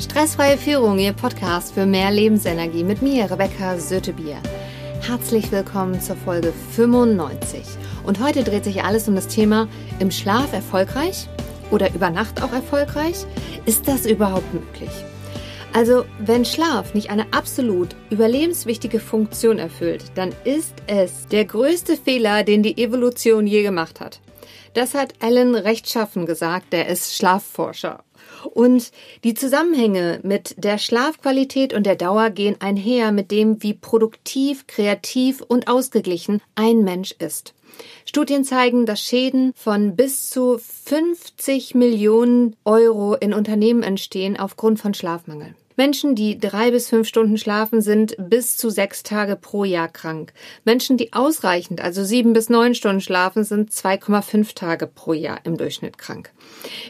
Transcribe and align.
Stressfreie 0.00 0.56
Führung, 0.56 0.98
Ihr 0.98 1.12
Podcast 1.12 1.74
für 1.74 1.84
mehr 1.84 2.10
Lebensenergie 2.10 2.84
mit 2.84 3.02
mir, 3.02 3.30
Rebecca 3.30 3.78
Sötebier. 3.78 4.38
Herzlich 5.02 5.52
willkommen 5.52 6.00
zur 6.00 6.16
Folge 6.16 6.54
95. 6.70 7.60
Und 8.04 8.18
heute 8.18 8.42
dreht 8.42 8.64
sich 8.64 8.82
alles 8.82 9.08
um 9.08 9.14
das 9.14 9.28
Thema 9.28 9.68
im 9.98 10.10
Schlaf 10.10 10.54
erfolgreich 10.54 11.28
oder 11.70 11.92
über 11.92 12.08
Nacht 12.08 12.42
auch 12.42 12.50
erfolgreich? 12.50 13.26
Ist 13.66 13.88
das 13.88 14.06
überhaupt 14.06 14.54
möglich? 14.54 14.90
Also, 15.74 16.06
wenn 16.18 16.46
Schlaf 16.46 16.94
nicht 16.94 17.10
eine 17.10 17.30
absolut 17.34 17.94
überlebenswichtige 18.08 19.00
Funktion 19.00 19.58
erfüllt, 19.58 20.04
dann 20.14 20.34
ist 20.44 20.76
es 20.86 21.26
der 21.26 21.44
größte 21.44 21.98
Fehler, 21.98 22.42
den 22.42 22.62
die 22.62 22.82
Evolution 22.82 23.46
je 23.46 23.62
gemacht 23.62 24.00
hat. 24.00 24.20
Das 24.74 24.94
hat 24.94 25.14
Alan 25.20 25.54
Rechtschaffen 25.54 26.26
gesagt, 26.26 26.72
der 26.72 26.88
ist 26.88 27.14
Schlafforscher. 27.16 28.04
Und 28.54 28.92
die 29.24 29.34
Zusammenhänge 29.34 30.20
mit 30.22 30.54
der 30.56 30.78
Schlafqualität 30.78 31.74
und 31.74 31.84
der 31.84 31.96
Dauer 31.96 32.30
gehen 32.30 32.56
einher 32.60 33.12
mit 33.12 33.30
dem, 33.30 33.62
wie 33.62 33.74
produktiv, 33.74 34.66
kreativ 34.66 35.42
und 35.42 35.68
ausgeglichen 35.68 36.40
ein 36.54 36.82
Mensch 36.82 37.12
ist. 37.12 37.54
Studien 38.04 38.44
zeigen, 38.44 38.86
dass 38.86 39.00
Schäden 39.00 39.52
von 39.54 39.96
bis 39.96 40.30
zu 40.30 40.58
50 40.58 41.74
Millionen 41.74 42.56
Euro 42.64 43.14
in 43.14 43.32
Unternehmen 43.34 43.82
entstehen 43.82 44.38
aufgrund 44.38 44.80
von 44.80 44.94
Schlafmangel. 44.94 45.54
Menschen, 45.80 46.14
die 46.14 46.38
drei 46.38 46.72
bis 46.72 46.90
fünf 46.90 47.08
Stunden 47.08 47.38
schlafen, 47.38 47.80
sind 47.80 48.14
bis 48.18 48.58
zu 48.58 48.68
sechs 48.68 49.02
Tage 49.02 49.34
pro 49.34 49.64
Jahr 49.64 49.88
krank. 49.88 50.34
Menschen, 50.66 50.98
die 50.98 51.14
ausreichend, 51.14 51.80
also 51.80 52.04
sieben 52.04 52.34
bis 52.34 52.50
neun 52.50 52.74
Stunden 52.74 53.00
schlafen, 53.00 53.44
sind 53.44 53.70
2,5 53.70 54.54
Tage 54.54 54.86
pro 54.86 55.14
Jahr 55.14 55.38
im 55.44 55.56
Durchschnitt 55.56 55.96
krank. 55.96 56.32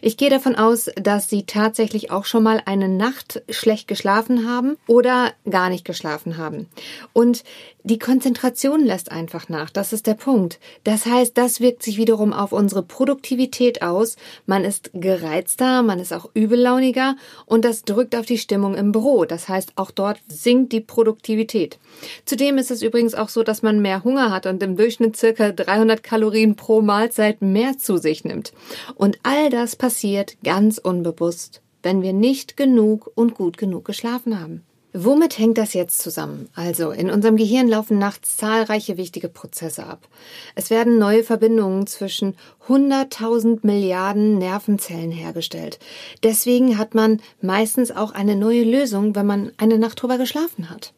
Ich 0.02 0.16
gehe 0.16 0.28
davon 0.28 0.56
aus, 0.56 0.90
dass 1.00 1.30
Sie 1.30 1.44
tatsächlich 1.46 2.10
auch 2.10 2.24
schon 2.24 2.42
mal 2.42 2.62
eine 2.66 2.88
Nacht 2.88 3.42
schlecht 3.48 3.86
geschlafen 3.86 4.48
haben 4.48 4.76
oder 4.88 5.34
gar 5.48 5.68
nicht 5.68 5.84
geschlafen 5.84 6.36
haben. 6.36 6.68
Und 7.12 7.44
die 7.82 7.98
Konzentration 7.98 8.84
lässt 8.84 9.10
einfach 9.10 9.48
nach. 9.48 9.70
Das 9.70 9.92
ist 9.92 10.06
der 10.06 10.14
Punkt. 10.14 10.58
Das 10.84 11.06
heißt, 11.06 11.36
das 11.36 11.60
wirkt 11.60 11.82
sich 11.82 11.96
wiederum 11.96 12.32
auf 12.32 12.52
unsere 12.52 12.82
Produktivität 12.82 13.82
aus. 13.82 14.16
Man 14.46 14.64
ist 14.64 14.90
gereizter, 14.94 15.82
man 15.82 15.98
ist 15.98 16.12
auch 16.12 16.30
übellauniger 16.34 17.16
und 17.46 17.64
das 17.64 17.84
drückt 17.84 18.14
auf 18.14 18.26
die 18.26 18.38
Stimmung 18.38 18.74
im 18.74 18.92
Büro. 18.92 19.24
Das 19.24 19.48
heißt, 19.48 19.72
auch 19.76 19.90
dort 19.90 20.20
sinkt 20.28 20.72
die 20.72 20.80
Produktivität. 20.80 21.78
Zudem 22.24 22.58
ist 22.58 22.70
es 22.70 22.82
übrigens 22.82 23.14
auch 23.14 23.28
so, 23.28 23.42
dass 23.42 23.62
man 23.62 23.80
mehr 23.80 24.04
Hunger 24.04 24.30
hat 24.30 24.46
und 24.46 24.62
im 24.62 24.76
Durchschnitt 24.76 25.16
circa 25.16 25.52
300 25.52 26.02
Kalorien 26.02 26.56
pro 26.56 26.82
Mahlzeit 26.82 27.42
mehr 27.42 27.78
zu 27.78 27.96
sich 27.96 28.24
nimmt. 28.24 28.52
Und 28.94 29.18
all 29.22 29.50
das 29.50 29.76
passiert 29.76 30.36
ganz 30.44 30.78
unbewusst, 30.78 31.62
wenn 31.82 32.02
wir 32.02 32.12
nicht 32.12 32.56
genug 32.56 33.10
und 33.14 33.34
gut 33.34 33.56
genug 33.56 33.84
geschlafen 33.84 34.38
haben. 34.38 34.64
Womit 34.92 35.38
hängt 35.38 35.56
das 35.56 35.72
jetzt 35.72 36.00
zusammen? 36.00 36.48
Also, 36.54 36.90
in 36.90 37.10
unserem 37.10 37.36
Gehirn 37.36 37.68
laufen 37.68 37.98
nachts 37.98 38.36
zahlreiche 38.36 38.96
wichtige 38.96 39.28
Prozesse 39.28 39.86
ab. 39.86 40.08
Es 40.56 40.68
werden 40.68 40.98
neue 40.98 41.22
Verbindungen 41.22 41.86
zwischen 41.86 42.34
100.000 42.66 43.60
Milliarden 43.62 44.38
Nervenzellen 44.38 45.12
hergestellt. 45.12 45.78
Deswegen 46.24 46.76
hat 46.76 46.94
man 46.96 47.20
meistens 47.40 47.92
auch 47.92 48.10
eine 48.12 48.34
neue 48.34 48.64
Lösung, 48.64 49.14
wenn 49.14 49.26
man 49.26 49.52
eine 49.58 49.78
Nacht 49.78 50.02
drüber 50.02 50.18
geschlafen 50.18 50.70
hat. 50.70 50.92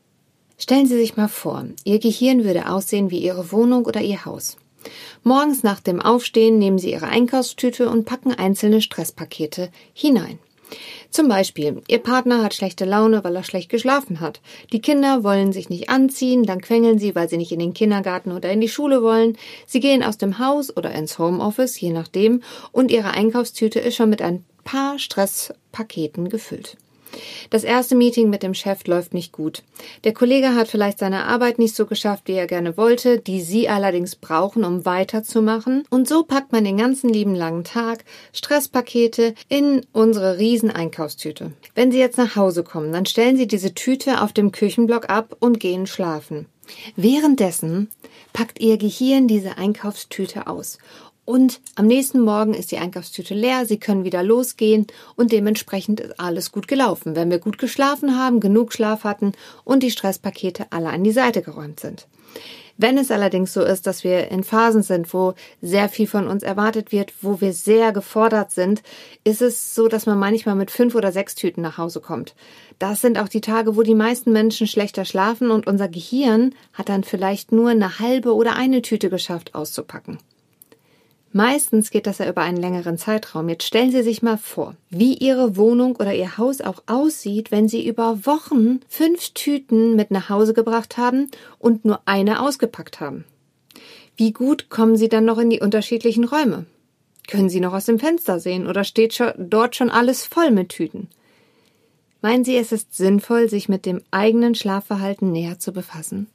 Stellen 0.56 0.86
Sie 0.86 0.96
sich 0.96 1.16
mal 1.16 1.28
vor, 1.28 1.66
Ihr 1.84 1.98
Gehirn 1.98 2.44
würde 2.44 2.70
aussehen 2.70 3.10
wie 3.10 3.18
Ihre 3.18 3.52
Wohnung 3.52 3.84
oder 3.84 4.00
Ihr 4.00 4.24
Haus. 4.24 4.56
Morgens 5.22 5.62
nach 5.62 5.80
dem 5.80 6.00
Aufstehen 6.00 6.58
nehmen 6.58 6.78
Sie 6.78 6.92
Ihre 6.92 7.08
Einkaufstüte 7.08 7.90
und 7.90 8.06
packen 8.06 8.32
einzelne 8.32 8.80
Stresspakete 8.80 9.70
hinein. 9.92 10.38
Zum 11.10 11.28
Beispiel, 11.28 11.82
Ihr 11.88 11.98
Partner 11.98 12.42
hat 12.42 12.54
schlechte 12.54 12.84
Laune, 12.84 13.22
weil 13.24 13.36
er 13.36 13.44
schlecht 13.44 13.68
geschlafen 13.68 14.20
hat. 14.20 14.40
Die 14.72 14.80
Kinder 14.80 15.24
wollen 15.24 15.52
sich 15.52 15.68
nicht 15.68 15.90
anziehen, 15.90 16.44
dann 16.44 16.60
quengeln 16.60 16.98
sie, 16.98 17.14
weil 17.14 17.28
sie 17.28 17.36
nicht 17.36 17.52
in 17.52 17.58
den 17.58 17.74
Kindergarten 17.74 18.32
oder 18.32 18.50
in 18.50 18.60
die 18.60 18.68
Schule 18.68 19.02
wollen. 19.02 19.36
Sie 19.66 19.80
gehen 19.80 20.02
aus 20.02 20.18
dem 20.18 20.38
Haus 20.38 20.76
oder 20.76 20.92
ins 20.92 21.18
Homeoffice, 21.18 21.80
je 21.80 21.90
nachdem, 21.90 22.42
und 22.72 22.90
Ihre 22.90 23.12
Einkaufstüte 23.12 23.80
ist 23.80 23.96
schon 23.96 24.10
mit 24.10 24.22
ein 24.22 24.44
paar 24.64 24.98
Stresspaketen 24.98 26.28
gefüllt. 26.28 26.76
Das 27.50 27.64
erste 27.64 27.94
Meeting 27.94 28.30
mit 28.30 28.42
dem 28.42 28.54
Chef 28.54 28.86
läuft 28.86 29.14
nicht 29.14 29.32
gut. 29.32 29.62
Der 30.04 30.12
Kollege 30.12 30.54
hat 30.54 30.68
vielleicht 30.68 30.98
seine 30.98 31.24
Arbeit 31.24 31.58
nicht 31.58 31.74
so 31.74 31.86
geschafft, 31.86 32.24
wie 32.26 32.32
er 32.32 32.46
gerne 32.46 32.76
wollte, 32.76 33.18
die 33.18 33.40
Sie 33.40 33.68
allerdings 33.68 34.16
brauchen, 34.16 34.64
um 34.64 34.84
weiterzumachen. 34.84 35.84
Und 35.90 36.08
so 36.08 36.22
packt 36.22 36.52
man 36.52 36.64
den 36.64 36.76
ganzen 36.76 37.10
lieben 37.10 37.34
langen 37.34 37.64
Tag 37.64 38.04
Stresspakete 38.32 39.34
in 39.48 39.84
unsere 39.92 40.38
riesen 40.38 40.70
Einkaufstüte. 40.70 41.52
Wenn 41.74 41.92
Sie 41.92 41.98
jetzt 41.98 42.18
nach 42.18 42.36
Hause 42.36 42.64
kommen, 42.64 42.92
dann 42.92 43.06
stellen 43.06 43.36
Sie 43.36 43.46
diese 43.46 43.74
Tüte 43.74 44.22
auf 44.22 44.32
dem 44.32 44.52
Küchenblock 44.52 45.10
ab 45.10 45.36
und 45.40 45.60
gehen 45.60 45.86
schlafen. 45.86 46.46
Währenddessen 46.96 47.88
packt 48.32 48.60
Ihr 48.60 48.78
Gehirn 48.78 49.28
diese 49.28 49.58
Einkaufstüte 49.58 50.46
aus 50.46 50.78
und 51.24 51.60
am 51.76 51.86
nächsten 51.86 52.20
Morgen 52.20 52.52
ist 52.52 52.72
die 52.72 52.78
Einkaufstüte 52.78 53.34
leer, 53.34 53.64
Sie 53.64 53.78
können 53.78 54.04
wieder 54.04 54.22
losgehen 54.22 54.86
und 55.14 55.30
dementsprechend 55.30 56.00
ist 56.00 56.18
alles 56.18 56.50
gut 56.50 56.66
gelaufen, 56.66 57.14
wenn 57.14 57.30
wir 57.30 57.38
gut 57.38 57.58
geschlafen 57.58 58.18
haben, 58.18 58.40
genug 58.40 58.72
Schlaf 58.72 59.04
hatten 59.04 59.32
und 59.64 59.82
die 59.82 59.92
Stresspakete 59.92 60.66
alle 60.70 60.90
an 60.90 61.04
die 61.04 61.12
Seite 61.12 61.42
geräumt 61.42 61.78
sind. 61.78 62.08
Wenn 62.76 62.98
es 62.98 63.10
allerdings 63.10 63.52
so 63.52 63.62
ist, 63.62 63.86
dass 63.86 64.02
wir 64.02 64.28
in 64.28 64.42
Phasen 64.42 64.82
sind, 64.82 65.12
wo 65.14 65.34
sehr 65.60 65.88
viel 65.88 66.08
von 66.08 66.26
uns 66.26 66.42
erwartet 66.42 66.90
wird, 66.90 67.12
wo 67.20 67.40
wir 67.40 67.52
sehr 67.52 67.92
gefordert 67.92 68.50
sind, 68.50 68.82
ist 69.22 69.42
es 69.42 69.74
so, 69.74 69.86
dass 69.88 70.06
man 70.06 70.18
manchmal 70.18 70.56
mit 70.56 70.70
fünf 70.70 70.94
oder 70.94 71.12
sechs 71.12 71.34
Tüten 71.34 71.62
nach 71.62 71.78
Hause 71.78 72.00
kommt. 72.00 72.34
Das 72.78 73.00
sind 73.00 73.18
auch 73.18 73.28
die 73.28 73.42
Tage, 73.42 73.76
wo 73.76 73.82
die 73.82 73.94
meisten 73.94 74.32
Menschen 74.32 74.66
schlechter 74.66 75.04
schlafen 75.04 75.50
und 75.50 75.68
unser 75.68 75.88
Gehirn 75.88 76.54
hat 76.72 76.88
dann 76.88 77.04
vielleicht 77.04 77.52
nur 77.52 77.70
eine 77.70 78.00
halbe 78.00 78.34
oder 78.34 78.56
eine 78.56 78.82
Tüte 78.82 79.10
geschafft 79.10 79.54
auszupacken. 79.54 80.18
Meistens 81.34 81.90
geht 81.90 82.06
das 82.06 82.18
ja 82.18 82.28
über 82.28 82.42
einen 82.42 82.58
längeren 82.58 82.98
Zeitraum. 82.98 83.48
Jetzt 83.48 83.64
stellen 83.64 83.90
Sie 83.90 84.02
sich 84.02 84.22
mal 84.22 84.36
vor, 84.36 84.76
wie 84.90 85.14
Ihre 85.14 85.56
Wohnung 85.56 85.96
oder 85.96 86.14
Ihr 86.14 86.36
Haus 86.36 86.60
auch 86.60 86.82
aussieht, 86.86 87.50
wenn 87.50 87.68
Sie 87.68 87.86
über 87.86 88.26
Wochen 88.26 88.80
fünf 88.86 89.30
Tüten 89.30 89.96
mit 89.96 90.10
nach 90.10 90.28
Hause 90.28 90.52
gebracht 90.52 90.98
haben 90.98 91.30
und 91.58 91.86
nur 91.86 92.00
eine 92.04 92.42
ausgepackt 92.42 93.00
haben. 93.00 93.24
Wie 94.14 94.32
gut 94.32 94.68
kommen 94.68 94.96
Sie 94.96 95.08
dann 95.08 95.24
noch 95.24 95.38
in 95.38 95.48
die 95.48 95.60
unterschiedlichen 95.60 96.24
Räume? 96.24 96.66
Können 97.28 97.48
Sie 97.48 97.60
noch 97.60 97.72
aus 97.72 97.86
dem 97.86 97.98
Fenster 97.98 98.38
sehen 98.38 98.66
oder 98.66 98.84
steht 98.84 99.18
dort 99.38 99.74
schon 99.74 99.90
alles 99.90 100.26
voll 100.26 100.50
mit 100.50 100.68
Tüten? 100.68 101.08
Meinen 102.20 102.44
Sie, 102.44 102.56
es 102.56 102.72
ist 102.72 102.94
sinnvoll, 102.94 103.48
sich 103.48 103.70
mit 103.70 103.86
dem 103.86 104.02
eigenen 104.10 104.54
Schlafverhalten 104.54 105.32
näher 105.32 105.58
zu 105.58 105.72
befassen? 105.72 106.26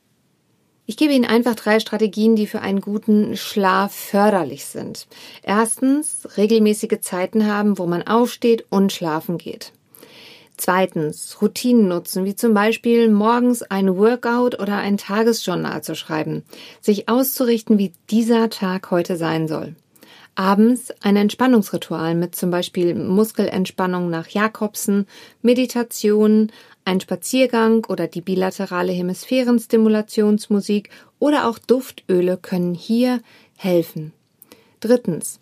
Ich 0.89 0.95
gebe 0.95 1.11
Ihnen 1.11 1.25
einfach 1.25 1.55
drei 1.55 1.81
Strategien, 1.81 2.37
die 2.37 2.47
für 2.47 2.61
einen 2.61 2.79
guten 2.79 3.35
Schlaf 3.35 3.93
förderlich 3.93 4.63
sind. 4.63 5.07
Erstens, 5.43 6.25
regelmäßige 6.37 7.01
Zeiten 7.01 7.45
haben, 7.45 7.77
wo 7.77 7.85
man 7.87 8.03
aufsteht 8.03 8.65
und 8.69 8.93
schlafen 8.93 9.37
geht. 9.37 9.73
Zweitens, 10.55 11.41
Routinen 11.41 11.89
nutzen, 11.89 12.23
wie 12.23 12.35
zum 12.35 12.53
Beispiel 12.53 13.11
morgens 13.11 13.63
ein 13.63 13.97
Workout 13.97 14.61
oder 14.61 14.77
ein 14.77 14.95
Tagesjournal 14.95 15.83
zu 15.83 15.93
schreiben, 15.93 16.43
sich 16.79 17.09
auszurichten, 17.09 17.77
wie 17.77 17.91
dieser 18.09 18.49
Tag 18.49 18.89
heute 18.89 19.17
sein 19.17 19.49
soll. 19.49 19.75
Abends 20.35 20.93
ein 21.01 21.17
Entspannungsritual 21.17 22.15
mit 22.15 22.35
zum 22.35 22.49
Beispiel 22.49 22.95
Muskelentspannung 22.95 24.09
nach 24.09 24.29
Jakobsen, 24.29 25.05
Meditation, 25.41 26.51
ein 26.87 27.01
Spaziergang 27.01 27.85
oder 27.85 28.07
die 28.07 28.21
bilaterale 28.21 28.93
Hemisphärenstimulationsmusik 28.93 30.89
oder 31.19 31.47
auch 31.47 31.59
Duftöle 31.59 32.37
können 32.37 32.73
hier 32.73 33.21
helfen. 33.57 34.13
Drittens. 34.79 35.39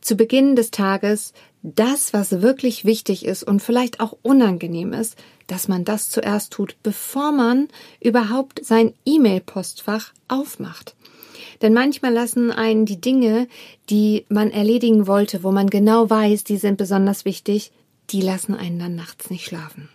Zu 0.00 0.16
Beginn 0.16 0.56
des 0.56 0.72
Tages 0.72 1.32
das, 1.62 2.12
was 2.12 2.42
wirklich 2.42 2.84
wichtig 2.84 3.24
ist 3.24 3.44
und 3.44 3.62
vielleicht 3.62 4.00
auch 4.00 4.16
unangenehm 4.22 4.92
ist, 4.92 5.16
dass 5.46 5.68
man 5.68 5.84
das 5.84 6.10
zuerst 6.10 6.52
tut, 6.52 6.74
bevor 6.82 7.30
man 7.30 7.68
überhaupt 8.00 8.64
sein 8.64 8.94
E-Mail-Postfach 9.04 10.12
aufmacht. 10.26 10.96
Denn 11.60 11.72
manchmal 11.72 12.12
lassen 12.12 12.50
einen 12.50 12.86
die 12.86 13.00
Dinge, 13.00 13.46
die 13.88 14.26
man 14.28 14.50
erledigen 14.50 15.06
wollte, 15.06 15.44
wo 15.44 15.52
man 15.52 15.70
genau 15.70 16.10
weiß, 16.10 16.42
die 16.42 16.56
sind 16.56 16.76
besonders 16.78 17.24
wichtig, 17.24 17.70
die 18.10 18.20
lassen 18.20 18.56
einen 18.56 18.80
dann 18.80 18.96
nachts 18.96 19.30
nicht 19.30 19.44
schlafen. 19.44 19.88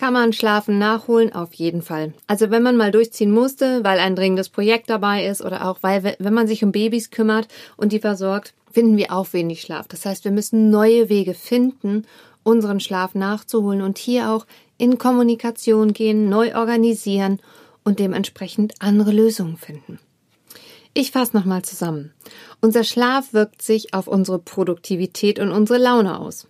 Kann 0.00 0.14
man 0.14 0.32
Schlafen 0.32 0.78
nachholen? 0.78 1.34
Auf 1.34 1.52
jeden 1.52 1.82
Fall. 1.82 2.14
Also 2.26 2.50
wenn 2.50 2.62
man 2.62 2.78
mal 2.78 2.90
durchziehen 2.90 3.30
musste, 3.30 3.84
weil 3.84 3.98
ein 3.98 4.16
dringendes 4.16 4.48
Projekt 4.48 4.88
dabei 4.88 5.26
ist 5.26 5.44
oder 5.44 5.68
auch 5.68 5.76
weil, 5.82 6.16
wenn 6.18 6.32
man 6.32 6.46
sich 6.46 6.64
um 6.64 6.72
Babys 6.72 7.10
kümmert 7.10 7.48
und 7.76 7.92
die 7.92 7.98
versorgt, 7.98 8.54
finden 8.72 8.96
wir 8.96 9.12
auch 9.12 9.34
wenig 9.34 9.60
Schlaf. 9.60 9.88
Das 9.88 10.06
heißt, 10.06 10.24
wir 10.24 10.30
müssen 10.30 10.70
neue 10.70 11.10
Wege 11.10 11.34
finden, 11.34 12.06
unseren 12.44 12.80
Schlaf 12.80 13.14
nachzuholen 13.14 13.82
und 13.82 13.98
hier 13.98 14.30
auch 14.30 14.46
in 14.78 14.96
Kommunikation 14.96 15.92
gehen, 15.92 16.30
neu 16.30 16.56
organisieren 16.56 17.38
und 17.84 17.98
dementsprechend 17.98 18.76
andere 18.78 19.12
Lösungen 19.12 19.58
finden. 19.58 19.98
Ich 20.94 21.10
fasse 21.10 21.36
nochmal 21.36 21.60
zusammen. 21.60 22.14
Unser 22.62 22.84
Schlaf 22.84 23.34
wirkt 23.34 23.60
sich 23.60 23.92
auf 23.92 24.08
unsere 24.08 24.38
Produktivität 24.38 25.38
und 25.38 25.50
unsere 25.50 25.78
Laune 25.78 26.18
aus. 26.18 26.46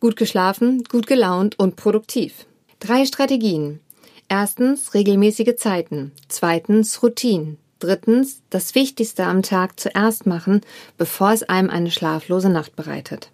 Gut 0.00 0.16
geschlafen, 0.16 0.82
gut 0.82 1.06
gelaunt 1.06 1.60
und 1.60 1.76
produktiv. 1.76 2.44
Drei 2.80 3.06
Strategien. 3.06 3.80
Erstens 4.28 4.92
regelmäßige 4.94 5.56
Zeiten. 5.56 6.12
Zweitens 6.28 7.02
Routinen. 7.02 7.56
Drittens 7.80 8.40
das 8.50 8.76
Wichtigste 8.76 9.24
am 9.24 9.42
Tag 9.42 9.80
zuerst 9.80 10.26
machen, 10.26 10.60
bevor 10.96 11.32
es 11.32 11.42
einem 11.42 11.70
eine 11.70 11.90
schlaflose 11.90 12.50
Nacht 12.50 12.76
bereitet. 12.76 13.32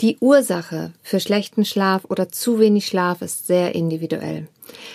Die 0.00 0.16
Ursache 0.20 0.92
für 1.02 1.18
schlechten 1.18 1.64
Schlaf 1.64 2.04
oder 2.04 2.28
zu 2.28 2.60
wenig 2.60 2.86
Schlaf 2.86 3.20
ist 3.20 3.48
sehr 3.48 3.74
individuell. 3.74 4.46